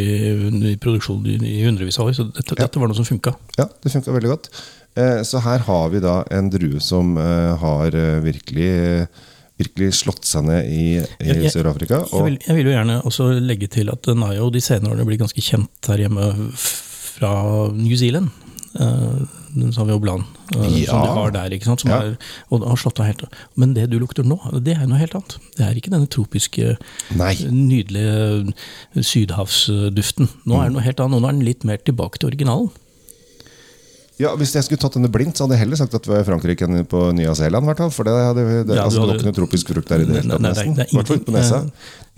i 0.70 0.76
produksjon 0.78 1.24
i, 1.26 1.62
hundrevis 1.64 1.98
av 1.98 2.10
år. 2.10 2.14
Så 2.14 2.28
dette, 2.30 2.54
dette 2.58 2.82
var 2.82 2.90
noe 2.90 2.98
som 2.98 3.08
funka. 3.08 3.34
Ja, 3.58 3.66
det 3.66 3.92
funka 3.92 4.14
veldig 4.14 4.30
godt. 4.30 4.50
Eh, 4.98 5.22
så 5.26 5.42
her 5.42 5.64
har 5.66 5.90
vi 5.90 6.02
da 6.02 6.20
en 6.34 6.50
drue 6.52 6.82
som 6.82 7.16
eh, 7.18 7.50
har 7.62 7.96
eh, 7.96 8.20
virkelig, 8.22 8.70
virkelig 9.60 9.90
slått 9.98 10.28
seg 10.30 10.46
ned 10.46 10.70
i, 10.70 10.86
i 11.26 11.50
Sør-Afrika. 11.50 12.04
Jeg, 12.06 12.38
jeg 12.46 12.58
vil 12.58 12.70
jo 12.70 12.76
gjerne 12.76 13.00
også 13.08 13.32
legge 13.42 13.70
til 13.70 13.90
at 13.90 14.06
den 14.06 14.22
har 14.26 14.36
jo 14.38 14.50
de 14.54 14.62
senere 14.62 14.94
årene 14.94 15.08
blitt 15.10 15.22
ganske 15.24 15.44
kjent 15.46 15.90
her 15.90 16.06
hjemme 16.06 16.30
fra 16.54 17.34
New 17.74 17.98
Zealand. 17.98 18.30
Uh, 18.78 19.26
den 19.50 19.72
sa 19.74 19.82
vi 19.82 19.90
eh, 19.90 19.98
Ja. 19.98 20.90
som 20.92 21.02
du 21.02 21.08
har 21.10 21.30
der. 21.34 21.50
ikke 21.50 21.64
sant? 21.64 21.80
Som 21.80 21.90
Ja. 21.90 22.02
er, 22.02 22.18
og 22.50 22.62
har 22.62 22.76
slått 22.76 23.00
av 23.00 23.06
helt. 23.06 23.24
Men 23.56 23.74
det 23.74 23.90
du 23.90 23.98
lukter 23.98 24.22
nå, 24.22 24.38
det 24.62 24.76
er 24.76 24.86
noe 24.86 24.98
helt 24.98 25.14
annet. 25.14 25.38
Det 25.56 25.66
er 25.66 25.74
ikke 25.74 25.90
denne 25.90 26.06
tropiske, 26.06 26.76
Nei. 27.16 27.34
nydelige 27.50 28.54
sydhavsduften. 29.02 30.28
Nå 30.46 30.60
er 30.60 30.68
det 30.68 30.76
noe 30.76 30.82
helt 30.86 31.00
annet. 31.00 31.20
Nå 31.20 31.28
er 31.28 31.32
den 31.32 31.44
litt 31.44 31.64
mer 31.64 31.78
tilbake 31.78 32.18
til 32.20 32.30
originalen. 32.30 32.70
Ja, 34.20 34.34
Hvis 34.36 34.52
jeg 34.52 34.62
skulle 34.66 34.78
tatt 34.82 34.92
denne 34.98 35.08
blindt, 35.08 35.38
så 35.38 35.46
hadde 35.46 35.56
jeg 35.56 35.62
heller 35.64 35.76
sagt 35.80 35.94
at 35.96 36.04
vi 36.04 36.12
var 36.12 36.20
i 36.20 36.26
Frankrike 36.28 36.66
enn 36.66 36.84
på 36.84 36.98
Nya-Zeeland. 37.16 37.64
For 37.90 38.04
det, 38.04 38.12
hadde, 38.12 38.42
det, 38.68 38.76
Ja, 38.76 38.84
altså, 38.84 39.00
hadde- 39.00 39.16
ikke 39.16 39.30
noe 39.30 39.38
tropisk 39.38 39.66
frukt 39.72 39.88
der 39.88 40.00
i 40.02 40.04
det 40.04 40.14
hele 40.20 40.28
tatt. 40.36 40.42
Nesten 40.44 40.74
det 40.76 40.86
er- 40.92 41.02
det 41.02 41.10
er 41.10 41.24
på 41.24 41.32
nesa. 41.32 41.60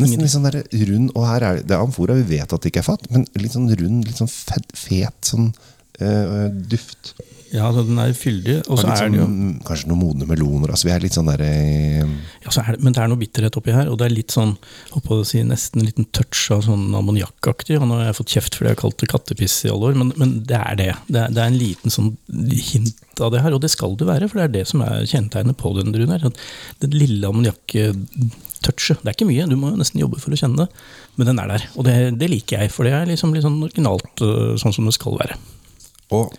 Nesten 0.00 0.18
litt 0.20 0.30
sånn 0.34 0.50
der 0.50 0.64
rund, 0.90 1.12
og 1.14 1.26
her 1.28 1.40
er 1.42 1.56
det, 1.58 1.66
det 1.68 1.76
er 1.78 1.80
amfora, 1.86 2.14
vi 2.18 2.36
vet 2.38 2.52
at 2.52 2.60
det 2.60 2.72
ikke 2.72 2.78
er 2.82 2.88
fatt, 2.90 3.08
men 3.10 3.24
litt 3.36 3.52
sånn 3.52 3.70
rund, 3.70 4.04
litt 4.04 4.16
sånn 4.16 4.28
fet, 4.28 4.66
fet 4.74 5.14
sånn 5.22 5.54
eh, 6.02 6.48
duft. 6.72 7.14
Ja, 7.52 7.68
Den 7.72 7.98
er 8.00 8.14
fyldig. 8.16 8.62
Og 8.72 8.78
så 8.80 8.88
er 8.88 9.10
den 9.10 9.18
jo 9.18 9.26
Kanskje 9.66 9.90
noen 9.90 10.00
modne 10.00 10.26
meloner. 10.28 10.72
Altså, 10.72 10.88
vi 10.88 10.94
er 10.94 11.02
litt 11.04 11.16
sånn 11.16 11.28
der 11.28 11.42
eh, 11.44 12.00
Ja, 12.46 12.52
så 12.54 12.62
er 12.62 12.76
det, 12.76 12.84
men 12.84 12.96
det 12.96 13.02
er 13.02 13.10
noe 13.12 13.20
bitterhet 13.20 13.58
oppi 13.60 13.74
her, 13.76 13.90
og 13.92 13.98
det 14.00 14.06
er 14.08 14.14
litt 14.14 14.32
sånn 14.32 14.54
håper 14.94 15.20
å 15.20 15.26
si, 15.28 15.42
nesten 15.44 15.82
en 15.82 15.90
liten 15.90 16.08
touch 16.16 16.46
av 16.54 16.64
sånn 16.64 16.86
ammoniakkaktig. 16.96 17.76
Og 17.76 17.84
nå 17.90 18.00
har 18.00 18.08
jeg 18.08 18.18
fått 18.22 18.36
kjeft 18.38 18.56
fordi 18.56 18.70
jeg 18.70 18.78
har 18.78 18.82
kalt 18.86 19.04
det 19.04 19.10
kattepiss 19.12 19.58
i 19.66 19.72
alle 19.74 19.92
år, 19.92 20.00
men, 20.00 20.14
men 20.16 20.34
det 20.48 20.62
er 20.62 20.80
det. 20.80 20.90
Det 21.12 21.20
er, 21.26 21.36
det 21.36 21.44
er 21.44 21.52
en 21.52 21.60
liten 21.60 21.92
sånn 21.94 22.10
hint 22.72 23.20
av 23.20 23.34
det 23.36 23.44
her, 23.44 23.52
og 23.52 23.60
det 23.60 23.72
skal 23.74 24.00
det 24.00 24.08
være, 24.08 24.32
for 24.32 24.40
det 24.40 24.48
er 24.48 24.56
det 24.56 24.66
som 24.72 24.84
er 24.88 25.04
kjennetegnet 25.04 25.60
på 25.60 25.76
den 25.76 25.92
druen 25.92 26.16
her. 26.16 26.24
Sånn, 26.24 26.40
Den 26.80 26.96
lille 26.96 27.28
ammoniakktouchet. 27.28 29.04
Det 29.04 29.12
er 29.12 29.18
ikke 29.18 29.28
mye, 29.28 29.50
du 29.50 29.58
må 29.60 29.74
jo 29.74 29.82
nesten 29.84 30.00
jobbe 30.00 30.24
for 30.24 30.32
å 30.32 30.40
kjenne 30.40 30.64
det, 30.64 30.84
men 31.20 31.28
den 31.28 31.44
er 31.44 31.52
der. 31.52 31.68
Og 31.76 31.84
det, 31.84 31.98
det 32.16 32.32
liker 32.32 32.64
jeg, 32.64 32.72
for 32.72 32.88
det 32.88 32.96
er 32.96 33.12
liksom 33.12 33.36
litt 33.36 33.44
sånn 33.44 33.60
originalt, 33.60 34.24
øh, 34.24 34.54
sånn 34.62 34.72
som 34.72 34.88
det 34.88 34.96
skal 34.96 35.20
være. 35.20 35.36
Og 36.12 36.32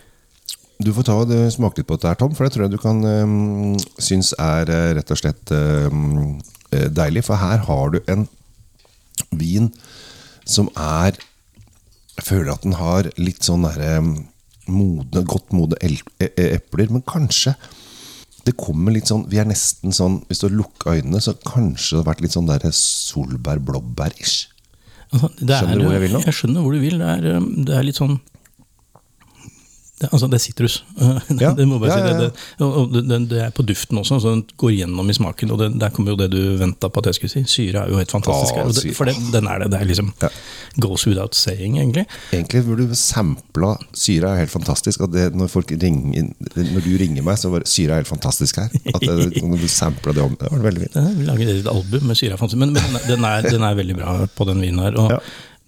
du 0.82 0.90
får 0.94 1.06
ta 1.06 1.16
og 1.22 1.32
eh, 1.32 1.46
smake 1.54 1.80
litt 1.80 1.88
på 1.88 1.96
dette 1.96 2.10
her, 2.10 2.18
Tom, 2.20 2.34
for 2.34 2.46
det 2.46 2.54
tror 2.54 2.66
jeg 2.66 2.74
du 2.74 2.80
kan 2.82 2.98
um, 3.04 3.76
synes 4.02 4.32
er 4.42 4.70
eh, 4.72 4.90
rett 4.98 5.12
og 5.14 5.20
slett 5.20 5.52
um, 5.54 6.34
eh, 6.74 6.88
deilig. 6.90 7.22
For 7.28 7.38
her 7.40 7.62
har 7.68 7.94
du 7.94 8.00
en 8.10 8.26
vin 9.34 9.70
som 10.44 10.68
er 10.76 11.16
Jeg 12.14 12.26
føler 12.26 12.52
at 12.52 12.62
den 12.66 12.76
har 12.78 13.08
litt 13.18 13.46
sånn 13.46 13.64
derre 13.66 13.98
um, 14.02 14.12
modne, 14.70 15.24
godt 15.28 15.54
modne 15.54 15.78
e- 15.82 16.26
e- 16.26 16.50
epler, 16.58 16.90
men 16.90 17.06
kanskje 17.06 17.54
det 18.44 18.56
kommer 18.60 18.92
litt 18.92 19.08
sånn 19.08 19.24
Vi 19.32 19.38
er 19.40 19.46
nesten 19.48 19.94
sånn 19.96 20.18
Hvis 20.28 20.42
du 20.42 20.50
lukker 20.52 20.98
øynene, 20.98 21.20
så 21.24 21.32
kanskje 21.48 21.94
det 21.96 22.02
har 22.02 22.10
vært 22.10 22.24
litt 22.26 22.34
sånn 22.34 22.50
der 22.50 22.66
solbær-blåbær-ish. 22.76 24.50
Altså, 25.14 25.30
Skjønner 25.38 25.80
du 25.80 25.86
hvor 25.86 25.94
jeg 25.94 26.04
vil 26.04 26.16
nå? 26.16 26.20
Jeg 26.26 26.36
skjønner 26.36 26.64
hvor 26.66 26.74
du 26.74 26.82
vil. 26.82 26.98
Det 27.00 27.10
er, 27.14 27.50
det 27.70 27.76
er 27.78 27.86
litt 27.86 28.00
sånn 28.00 28.18
det, 30.00 30.08
altså, 30.10 30.26
det 30.26 30.40
er 30.40 30.42
sitrus. 30.42 30.80
Ja, 31.40 31.52
det, 31.54 31.64
må 31.70 31.78
bare 31.78 31.94
ja, 31.94 31.98
ja, 32.02 32.14
si. 32.14 32.24
Det, 32.24 32.30
det, 32.58 32.66
og 32.66 32.94
det, 32.94 33.18
det 33.30 33.40
er 33.44 33.52
på 33.54 33.62
duften 33.66 33.98
også, 34.00 34.18
så 34.22 34.32
den 34.34 34.42
går 34.58 34.72
gjennom 34.74 35.10
i 35.10 35.14
smaken. 35.14 35.52
Og 35.54 35.60
det, 35.60 35.68
der 35.78 35.92
kommer 35.94 36.14
jo 36.14 36.18
det 36.18 36.28
du 36.32 36.40
venta 36.58 36.90
på 36.90 37.02
at 37.02 37.10
jeg 37.12 37.18
skulle 37.20 37.34
si. 37.34 37.42
Syre 37.50 37.84
er 37.84 37.92
jo 37.92 38.00
helt 38.00 38.10
fantastisk. 38.10 38.56
Å, 38.56 38.64
her, 38.64 38.72
det, 38.74 38.82
syre. 38.82 38.96
for 38.98 39.10
den 39.36 39.46
er 39.52 39.62
det. 39.62 39.70
Det 39.70 39.80
er 39.80 39.90
liksom 39.92 40.10
goes 40.82 41.06
without 41.06 41.38
saying, 41.38 41.78
egentlig. 41.78 42.06
Egentlig 42.32 42.64
burde 42.66 42.88
du 42.90 42.96
sampla 42.98 43.74
Syre 43.94 44.34
er 44.34 44.42
helt 44.42 44.52
fantastisk. 44.54 45.06
Når, 45.14 45.48
folk 45.52 45.70
ringer, 45.70 46.26
når 46.58 46.84
du 46.88 46.92
ringer 46.98 47.22
meg, 47.26 47.38
så 47.38 47.52
var 47.54 47.66
syre 47.70 47.94
er 47.94 48.02
helt 48.02 48.10
fantastisk 48.10 48.58
her. 48.64 48.74
At 48.94 49.06
du 49.64 49.68
sampla 49.70 50.14
det 50.16 50.26
om 50.26 50.34
Det 50.40 50.50
var 50.50 50.66
veldig 50.68 50.86
fint. 50.88 50.98
Er- 51.00 51.14
Vi 51.14 51.30
lager 51.30 51.54
et 51.54 51.70
album 51.70 52.10
med 52.10 52.18
syre. 52.18 52.38
Men, 52.58 52.74
men 52.74 52.78
den, 52.82 52.98
er- 52.98 53.08
den, 53.14 53.30
er, 53.30 53.50
den 53.54 53.62
er 53.70 53.78
veldig 53.78 54.00
bra 54.02 54.18
på 54.34 54.50
den 54.50 54.62
vinen 54.66 54.82
her. 54.88 54.98
Og. 54.98 55.20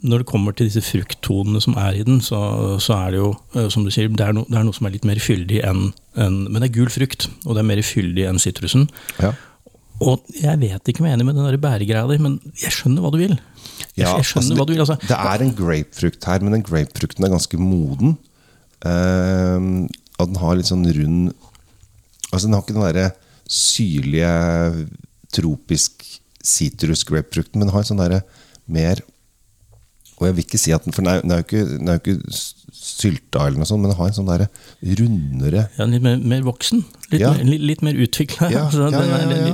Når 0.07 0.23
det 0.23 0.29
kommer 0.31 0.55
til 0.57 0.69
disse 0.69 0.83
frukttonene 0.87 1.61
som 1.63 1.77
er 1.81 1.99
i 1.99 2.05
den, 2.07 2.21
så, 2.25 2.39
så 2.83 2.95
er 3.01 3.15
det 3.15 3.21
jo, 3.21 3.33
eh, 3.57 3.69
som 3.73 3.85
du 3.87 3.91
sier, 3.95 4.09
det 4.13 4.25
er, 4.25 4.37
no, 4.37 4.45
det 4.49 4.59
er 4.61 4.67
noe 4.67 4.77
som 4.77 4.89
er 4.89 4.95
litt 4.95 5.09
mer 5.09 5.21
fyldig 5.23 5.63
enn 5.67 5.91
en, 6.17 6.37
Men 6.49 6.63
det 6.63 6.71
er 6.71 6.77
gul 6.79 6.89
frukt, 6.93 7.29
og 7.45 7.57
det 7.57 7.61
er 7.61 7.69
mer 7.69 7.83
fyldig 7.85 8.25
enn 8.31 8.41
sitrusen. 8.41 8.87
Ja. 9.21 9.35
Og 10.07 10.25
jeg 10.37 10.61
vet 10.61 10.89
ikke 10.89 11.03
om 11.03 11.09
jeg 11.09 11.15
er 11.15 11.19
enig 11.19 11.27
med 11.29 11.39
den 11.39 11.61
bæregreia 11.61 12.07
di, 12.09 12.19
men 12.23 12.39
jeg 12.61 12.73
skjønner 12.73 13.05
hva 13.05 13.13
du 13.13 13.19
vil. 13.21 13.35
Ja, 13.97 14.15
jeg 14.17 14.29
skjønner 14.29 14.43
altså, 14.45 14.57
hva 14.59 14.67
du 14.69 14.73
vil. 14.73 14.83
Altså. 14.85 14.97
Det 15.03 15.19
er 15.33 15.45
en 15.45 15.53
grapefrukt 15.57 16.29
her, 16.29 16.45
men 16.45 16.57
den 16.57 16.65
grapefrukten 16.65 17.27
er 17.27 17.33
ganske 17.33 17.61
moden. 17.61 18.17
Uh, 18.85 19.89
og 20.21 20.31
den 20.31 20.41
har 20.41 20.59
litt 20.59 20.69
sånn 20.69 20.85
rund 20.85 21.31
Altså 22.27 22.47
Den 22.47 22.53
har 22.57 22.63
ikke 22.63 22.75
den 22.75 22.83
derre 22.85 23.07
syrlige, 23.49 24.31
tropisk 25.33 26.03
sitrus-grapefrukten, 26.47 27.61
men 27.61 27.69
den 27.69 27.75
har 27.75 27.85
en 27.85 27.89
sånn 27.89 28.01
derre 28.01 28.19
mer 28.67 29.01
Og 30.17 30.29
jeg 30.29 30.37
vil 30.37 30.47
ikke 30.47 30.61
si 30.61 30.73
at 30.73 30.87
den 30.87 30.95
For 30.97 31.05
den 31.05 31.13
er, 31.13 31.21
den 31.25 31.35
er 31.35 31.43
jo 31.43 31.45
ikke, 31.45 31.65
den 31.73 31.91
er 31.93 31.99
jo 31.99 32.03
ikke 32.05 32.37
sylta, 32.77 33.43
eller 33.45 33.61
noe 33.61 33.69
sånt, 33.69 33.83
men 33.83 33.91
den 33.93 33.99
har 33.99 34.09
en 34.09 34.17
sånn 34.17 34.31
der 34.31 34.47
rundere 35.01 35.67
Ja, 35.77 35.89
litt 35.91 36.05
mer, 36.05 36.17
mer 36.23 36.47
voksen. 36.47 36.85
Litt, 37.11 37.21
Ja. 37.21 37.33
mer, 37.35 37.61
litt, 37.71 37.85
mer 37.85 38.01
utvikla. 38.07 38.49
Ja, 38.55 38.65
ja, 38.73 39.05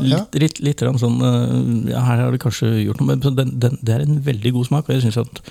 litt, 0.05 0.39
litt, 0.39 0.63
litt, 0.63 0.87
sånn 1.03 1.19
ja, 1.91 2.05
Her 2.07 2.25
har 2.27 2.33
det 2.35 2.43
kanskje 2.45 2.71
gjort 2.85 3.03
noe, 3.03 3.13
men 3.13 3.25
den, 3.25 3.55
den, 3.63 3.79
det 3.83 3.95
er 3.97 4.07
en 4.07 4.23
veldig 4.25 4.55
god 4.59 4.71
smak. 4.71 4.89
Og 4.89 4.99
jeg 4.99 5.07
synes 5.09 5.23
at 5.25 5.43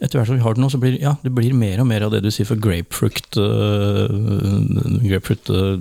etter 0.00 0.16
hvert 0.16 0.30
som 0.30 0.38
vi 0.38 0.44
har 0.44 0.56
det 0.56 0.62
nå, 0.62 0.70
så 0.72 0.80
blir 0.80 0.96
ja, 1.00 1.14
det 1.24 1.32
blir 1.36 1.52
mer 1.56 1.82
og 1.82 1.88
mer 1.90 2.06
av 2.06 2.14
det 2.14 2.22
du 2.24 2.30
sier 2.32 2.48
for 2.48 2.60
grapefruit. 2.60 3.36
Uh, 3.36 4.08
grapefruit 5.04 5.50
uh, 5.52 5.76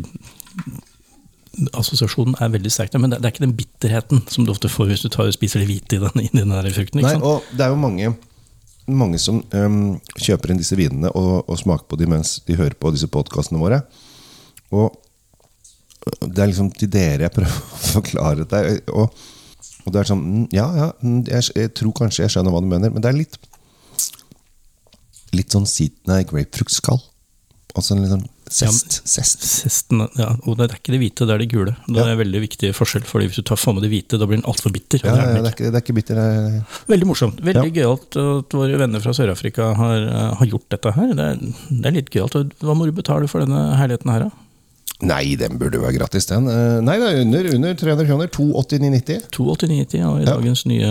Assosiasjonen 1.76 2.38
er 2.40 2.52
veldig 2.54 2.72
sterk 2.72 2.94
men 3.00 3.12
det, 3.12 3.20
er 3.20 3.34
ikke 3.34 3.44
den 3.44 3.56
bitterheten 3.58 4.22
som 4.32 4.46
du 4.46 4.52
ofte 4.54 4.70
får 4.72 4.92
hvis 4.92 5.04
du 5.04 5.10
tar, 5.12 5.32
spiser 5.36 5.64
litt 5.64 5.72
hvite 5.72 5.98
i 5.98 6.04
den, 6.04 6.22
i 6.24 6.30
den 6.32 6.52
der 6.54 6.68
frukten. 6.76 7.02
Nei, 7.04 7.16
og 7.20 7.48
det 7.52 7.66
er 7.66 7.74
jo 7.74 7.80
mange 7.80 8.14
mange 8.96 9.20
som 9.22 9.42
um, 9.54 9.98
kjøper 10.20 10.54
inn 10.54 10.62
disse 10.62 10.78
vinene 10.78 11.12
og, 11.18 11.50
og 11.50 11.60
smaker 11.60 11.88
på 11.90 12.00
dem 12.00 12.14
mens 12.16 12.38
de 12.48 12.58
hører 12.60 12.78
på 12.80 12.92
disse 12.96 13.10
podkastene 13.12 13.62
våre. 13.62 13.82
Og 14.76 14.88
øh, 14.90 16.28
det 16.28 16.44
er 16.44 16.52
liksom 16.52 16.72
til 16.76 16.92
dere 16.94 17.28
jeg 17.28 17.36
prøver 17.36 17.60
å 17.78 17.84
forklare 17.94 18.48
det. 18.50 18.64
Og, 18.94 19.14
og 19.86 19.94
det 19.94 20.02
er 20.02 20.12
sånn 20.12 20.26
mm, 20.26 20.48
Ja, 20.56 20.68
ja, 20.78 20.90
mm, 21.02 21.22
jeg, 21.30 21.52
jeg 21.58 21.74
tror 21.78 21.96
kanskje 22.04 22.26
jeg 22.26 22.36
skjønner 22.36 22.56
hva 22.56 22.64
du 22.64 22.70
mener, 22.72 22.94
men 22.94 23.06
det 23.06 23.14
er 23.14 23.22
litt 23.22 23.40
Litt 25.30 25.54
sånn 25.54 25.68
sit, 25.70 25.94
nei, 26.10 26.24
grapefruktskall. 26.26 26.98
Altså 27.78 27.94
en 27.96 28.02
liksom 28.02 28.24
sest. 28.50 28.96
Zest. 29.06 29.44
Zesten, 29.46 30.00
ja, 30.18 30.32
og 30.50 30.56
det 30.58 30.66
er 30.66 30.78
ikke 30.80 30.94
det 30.96 31.00
hvite, 31.04 31.28
det 31.30 31.36
er 31.36 31.42
det 31.44 31.48
gule. 31.52 31.76
Det 31.86 32.00
er 32.02 32.10
en 32.16 32.18
veldig 32.18 32.40
viktig 32.48 32.72
forskjell, 32.74 33.04
fordi 33.06 33.28
hvis 33.30 33.38
du 33.38 33.46
tar 33.46 33.60
for 33.62 33.78
med 33.78 33.86
det 33.86 33.92
hvite, 33.94 34.18
da 34.18 34.26
blir 34.26 34.40
den 34.42 34.48
altfor 34.50 34.74
bitter. 34.74 35.04
Ja, 35.06 35.14
det 35.14 35.22
er 35.22 35.30
ja, 35.30 35.44
det, 35.44 35.52
er 35.52 35.54
ikke. 35.54 35.68
det 35.70 35.78
er 35.78 35.84
ikke 35.86 35.98
bitter. 36.00 36.18
det 36.18 36.26
er- 36.58 36.82
Veldig 36.90 37.10
morsomt. 37.12 37.44
Veldig 37.46 37.70
gøyalt 37.78 38.18
at 38.24 38.58
våre 38.58 38.82
venner 38.82 39.04
fra 39.06 39.14
Sør-Afrika 39.14 39.70
har, 39.78 39.98
eh, 40.02 40.34
har 40.42 40.50
gjort 40.50 40.66
dette 40.74 40.96
her. 40.98 41.14
Det 41.14 41.28
er, 41.30 41.36
det 41.70 41.86
er 41.92 41.98
litt 42.00 42.10
gøyalt. 42.10 42.40
Hva 42.66 42.76
må 42.76 42.90
du 42.90 42.92
betale 42.98 43.30
for 43.30 43.46
denne 43.46 43.62
herligheten 43.78 44.12
her, 44.16 44.26
da? 44.28 44.32
Nei, 45.00 45.36
den 45.40 45.56
burde 45.56 45.80
være 45.80 45.96
gratis, 45.96 46.26
den. 46.28 46.50
Eh, 46.52 46.82
Nei, 46.84 46.98
det 47.00 47.08
er 47.08 47.22
under, 47.22 47.46
under 47.56 47.74
300 47.80 48.08
kroner. 48.10 48.28
289,90. 48.36 49.30
2,89,90, 49.32 49.96
ja. 50.02 50.10
i 50.20 50.26
Ja. 50.26 50.34
dagens 50.36 50.66
nye 50.68 50.90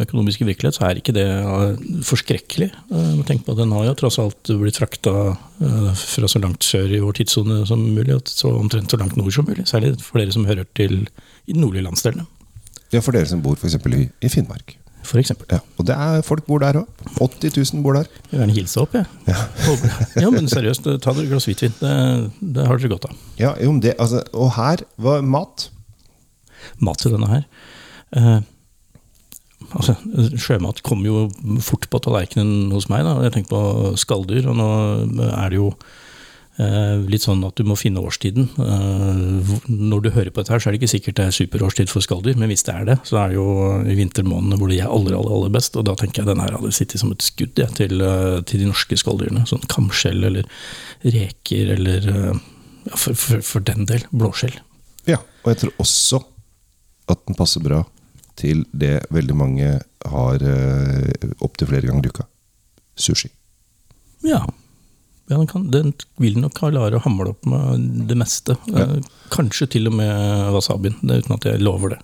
økonomiske 0.00 0.46
virkelighet 0.48 0.78
så 0.78 0.86
er 0.88 0.96
ikke 1.02 1.12
det 1.12 1.26
eh, 1.28 2.00
forskrekkelig. 2.08 2.70
Eh, 2.88 3.20
Tenk 3.28 3.44
på 3.44 3.52
at 3.52 3.60
Den 3.60 3.72
har 3.76 3.84
jo 3.90 3.94
tross 4.00 4.16
alt 4.22 4.48
blitt 4.62 4.80
frakta 4.80 5.36
eh, 5.60 5.92
fra 5.92 6.26
så 6.32 6.40
langt 6.40 6.64
sør 6.64 6.88
i 6.88 7.02
vår 7.04 7.20
tidssone 7.20 7.66
som 7.68 7.84
mulig, 7.84 8.16
så 8.32 8.54
omtrent 8.56 8.88
så 8.90 8.96
langt 8.96 9.20
nord 9.20 9.32
som 9.36 9.44
mulig. 9.44 9.68
Særlig 9.68 9.92
for 10.00 10.18
dere 10.24 10.32
som 10.32 10.48
hører 10.48 10.64
til 10.74 11.02
i 11.46 11.52
den 11.52 11.60
nordlige 11.60 11.84
landsdelene, 11.84 12.24
Ja, 12.90 12.98
for 13.04 13.12
dere 13.12 13.28
som 13.28 13.42
bor 13.44 13.54
f.eks. 13.60 13.76
I, 13.76 14.08
i 14.24 14.28
Finnmark. 15.02 15.24
eksempel. 15.24 15.46
Ja, 15.50 15.58
og 15.78 15.86
det 15.88 15.96
er 15.96 16.22
folk 16.26 16.46
bor 16.46 16.60
der 16.62 16.80
òg. 16.82 16.86
80 17.16 17.56
000 17.72 17.82
bor 17.84 17.96
der. 17.96 18.06
Jeg 18.30 18.32
vil 18.32 18.40
gjerne 18.42 18.56
hilse 18.56 18.80
opp, 18.82 18.94
jeg. 18.94 19.06
Ja. 19.28 19.36
ja, 20.24 20.30
men 20.30 20.48
seriøst, 20.50 20.84
ta 21.02 21.14
dere 21.16 21.24
et 21.26 21.32
glass 21.32 21.48
hvitvin. 21.48 21.74
Det, 21.80 21.94
det 22.56 22.66
har 22.66 22.78
dere 22.80 22.92
godt 22.92 23.08
av. 23.10 23.16
Ja, 23.40 23.54
jo, 23.62 23.74
det, 23.80 23.94
altså, 23.98 24.22
Og 24.32 24.52
her 24.58 24.84
var 24.96 25.22
mat. 25.22 25.70
mat 26.78 26.98
til 27.00 27.14
denne 27.16 27.30
her. 27.30 27.46
Eh, 28.16 28.40
altså, 29.72 29.96
sjømat 30.36 30.82
kom 30.86 31.04
jo 31.06 31.28
fort 31.64 31.88
på 31.90 32.02
tallerkenen 32.04 32.70
hos 32.74 32.88
meg. 32.92 33.04
Da. 33.06 33.16
Jeg 33.24 33.32
tenker 33.38 33.54
på 33.56 33.96
skalldyr, 34.00 34.48
og 34.52 34.56
nå 34.60 34.70
er 35.30 35.48
det 35.52 35.60
jo 35.60 35.72
eh, 35.72 35.98
litt 36.58 37.24
sånn 37.24 37.44
at 37.46 37.56
du 37.56 37.64
må 37.64 37.76
finne 37.78 38.02
årstiden. 38.04 38.48
Eh, 38.60 39.52
når 39.70 40.02
du 40.02 40.08
hører 40.12 40.30
på 40.30 40.42
dette 40.42 40.52
her, 40.52 40.62
så 40.62 40.68
er 40.68 40.74
det 40.74 40.80
ikke 40.80 40.92
sikkert 40.92 41.18
det 41.20 41.26
er 41.28 41.36
superårstid 41.36 41.92
for 41.92 42.04
skalldyr, 42.04 42.36
men 42.40 42.50
hvis 42.50 42.66
det 42.66 42.74
er 42.74 42.88
det, 42.90 42.96
så 43.08 43.20
er 43.22 43.30
det 43.30 43.38
jo 43.38 43.46
i 43.80 43.96
vintermånedene 43.98 44.58
hvor 44.60 44.72
de 44.72 44.80
er 44.80 44.90
aller, 44.90 45.16
aller, 45.16 45.36
aller 45.36 45.54
best. 45.54 45.78
Og 45.80 45.86
da 45.88 45.94
tenker 45.98 46.22
jeg 46.22 46.30
denne 46.30 46.44
her 46.44 46.58
hadde 46.58 46.72
sittet 46.76 47.02
som 47.02 47.14
et 47.14 47.24
skudd 47.24 47.60
ja, 47.60 47.68
til, 47.78 48.02
eh, 48.04 48.40
til 48.50 48.64
de 48.64 48.68
norske 48.72 48.98
skalldyrene. 49.00 49.46
Sånn 49.48 49.64
kamskjell 49.72 50.26
eller 50.30 50.48
reker 51.06 51.72
eller 51.78 52.10
eh, 52.12 52.42
ja, 52.90 52.96
for, 52.96 53.16
for, 53.16 53.46
for 53.46 53.64
den 53.70 53.88
del 53.88 54.04
blåskjell. 54.10 54.58
Ja, 55.08 55.22
Og 55.44 55.54
jeg 55.54 55.62
tror 55.62 55.84
også 55.86 56.22
at 57.10 57.24
den 57.26 57.38
passer 57.38 57.64
bra 57.64 57.84
til 58.38 58.64
det 58.76 58.98
veldig 59.12 59.36
mange 59.36 59.72
har 60.08 60.44
opptil 61.44 61.68
flere 61.68 61.88
ganger 61.88 62.06
dukka. 62.06 62.24
Sushi. 62.96 63.28
Ja. 64.24 64.44
Ja 65.30 65.38
den, 65.38 65.46
kan, 65.50 65.66
den 65.70 65.92
vil 66.18 66.38
nok 66.42 66.56
klare 66.58 66.98
å 66.98 67.02
hamle 67.04 67.32
opp 67.32 67.46
med 67.48 68.06
det 68.10 68.16
meste. 68.18 68.56
Ja. 68.70 68.88
Eh, 68.98 69.10
Kanskje 69.30 69.68
til 69.76 69.86
og 69.90 69.94
med 70.00 70.50
wasabien, 70.56 70.96
det 71.06 71.22
uten 71.22 71.36
at 71.36 71.46
jeg 71.46 71.62
lover 71.62 71.94
det. 71.94 72.00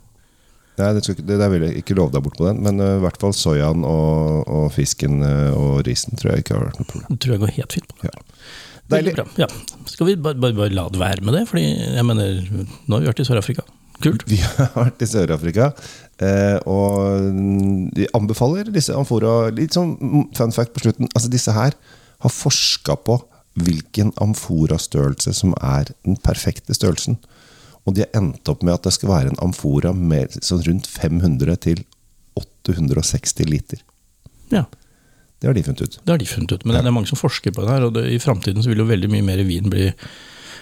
Nei, 0.76 0.90
det, 0.92 1.02
skal, 1.06 1.16
det 1.25 1.38
der 1.40 1.49
vil 1.49 1.64
jeg 1.64 1.80
ikke 1.80 1.97
love 1.97 2.12
deg 2.12 2.23
bort 2.26 2.37
på 2.37 2.45
den, 2.47 2.61
men 2.64 2.83
eh, 2.85 2.99
i 2.99 3.02
hvert 3.02 3.18
fall 3.21 3.33
soyaen 3.35 3.85
og, 3.88 4.42
og 4.45 4.66
fisken 4.75 5.23
eh, 5.25 5.56
og 5.56 5.80
risen 5.88 6.18
tror 6.21 6.35
jeg 6.35 6.45
ikke 6.45 6.56
har 6.59 6.66
vært 6.68 6.83
noe 6.83 6.90
problem. 6.90 7.09
Det 7.14 7.23
tror 7.25 7.35
jeg 7.37 7.42
går 7.47 7.54
helt 7.56 7.76
fint 7.78 7.88
på. 7.95 8.11
Ja. 8.11 8.14
Deilig. 8.92 9.16
bra. 9.16 9.25
Ja. 9.40 9.49
Skal 9.90 10.12
vi 10.12 10.18
bare, 10.21 10.38
bare, 10.38 10.54
bare 10.54 10.75
la 10.76 10.85
det 10.92 11.00
være 11.00 11.25
med 11.26 11.35
det? 11.35 11.42
Fordi 11.50 11.64
jeg 11.66 12.06
mener, 12.06 12.37
nå 12.87 12.99
har 12.99 13.02
vi 13.02 13.11
vært 13.11 13.25
i 13.25 13.26
Sør-Afrika. 13.26 13.64
Kult. 14.04 14.26
Vi 14.28 14.38
har 14.45 14.68
vært 14.76 15.00
i 15.02 15.09
Sør-Afrika, 15.09 15.71
eh, 16.21 16.59
og 16.68 17.33
de 17.97 18.06
anbefaler 18.14 18.68
disse 18.75 18.95
amfora 18.95 19.49
Litt 19.56 19.75
sånn 19.75 19.97
fun 20.37 20.52
fact 20.54 20.76
på 20.76 20.85
slutten. 20.85 21.09
Altså 21.16 21.33
Disse 21.33 21.56
her 21.56 21.75
har 22.25 22.33
forska 22.33 22.97
på 23.07 23.19
hvilken 23.57 24.13
amfora-størrelse 24.21 25.33
som 25.35 25.55
er 25.63 25.91
den 26.05 26.17
perfekte 26.21 26.75
størrelsen. 26.77 27.17
Og 27.87 27.95
de 27.97 28.03
har 28.05 28.19
endt 28.19 28.49
opp 28.53 28.63
med 28.67 28.75
at 28.75 28.83
det 28.89 28.93
skal 28.97 29.09
være 29.13 29.31
en 29.33 29.41
amfora 29.47 29.93
med 29.97 30.35
sånn 30.45 30.65
rundt 30.67 30.89
500 30.91 31.57
til 31.65 31.85
860 32.37 33.47
liter. 33.49 33.81
Ja, 34.51 34.65
Det 35.39 35.47
har 35.47 35.55
de 35.55 35.63
funnet 35.63 35.83
ut. 35.83 35.99
det 36.05 36.11
har 36.13 36.19
de 36.19 36.27
funnet 36.27 36.53
ut. 36.53 36.65
Men 36.65 36.75
det 36.77 36.87
er 36.87 36.91
mange 36.97 37.07
som 37.11 37.19
forsker 37.19 37.53
på 37.53 37.63
det 37.63 37.69
her, 37.71 37.83
og 37.85 37.93
det, 37.95 38.07
i 38.13 38.19
framtiden 38.19 38.65
vil 38.65 38.79
jo 38.79 38.87
veldig 38.89 39.11
mye 39.13 39.23
mer 39.23 39.43
vin 39.45 39.69
bli 39.71 39.91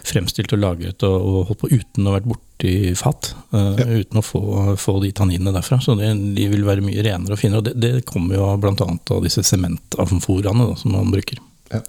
fremstilt 0.04 0.52
og 0.54 0.60
lagret 0.62 1.04
og, 1.06 1.14
og 1.16 1.50
holdt 1.50 1.62
på 1.64 1.70
uten 1.72 2.04
å 2.06 2.12
ha 2.12 2.18
vært 2.18 2.28
borti 2.30 2.74
fat. 2.98 3.32
Uh, 3.54 3.72
Ja. 3.80 3.86
Uten 4.04 4.20
å 4.20 4.24
få, 4.24 4.42
få 4.80 4.98
de 5.02 5.10
tanninene 5.16 5.52
derfra. 5.54 5.80
Så 5.82 5.96
det, 5.98 6.12
de 6.36 6.46
vil 6.52 6.64
være 6.66 6.84
mye 6.84 7.02
renere 7.04 7.36
og 7.36 7.40
finere. 7.40 7.62
Og 7.62 7.68
det, 7.68 7.74
det 7.82 8.06
kommer 8.08 8.38
jo 8.38 8.48
bl.a. 8.60 8.74
av 8.86 9.22
disse 9.24 9.44
sementamforaene 9.46 10.70
som 10.80 10.94
man 10.94 11.12
bruker. 11.14 11.40
Ja. 11.72 11.82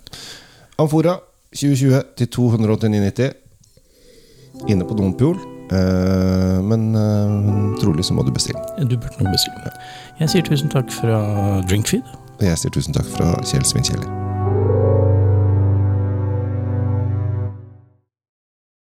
Amfora 0.81 1.17
2020 1.55 2.01
til 2.19 2.31
289,90. 2.35 3.35
Inne 4.71 4.87
på 4.87 4.97
Dompol. 4.97 5.37
Uh, 5.71 6.61
men 6.61 6.91
uh, 6.93 7.73
trolig 7.81 8.05
så 8.05 8.13
må 8.13 8.25
du 8.25 8.31
bestille. 8.35 8.61
Du 8.85 8.97
burde 8.97 9.17
nok 9.23 9.33
bestille. 9.33 9.73
Jeg 10.19 10.31
sier 10.35 10.45
tusen 10.45 10.69
takk 10.71 10.91
fra 10.93 11.17
Drinkfeed. 11.69 12.13
Og 12.35 12.45
jeg 12.45 12.61
sier 12.61 12.75
tusen 12.75 12.95
takk 12.95 13.09
fra 13.15 13.33
Kjell 13.47 13.65
Svinkjeller. 13.65 14.24